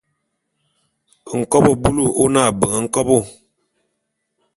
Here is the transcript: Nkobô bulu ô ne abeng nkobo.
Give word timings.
Nkobô 1.39 1.71
bulu 1.81 2.05
ô 2.21 2.23
ne 2.33 2.39
abeng 2.49 2.77
nkobo. 2.83 3.17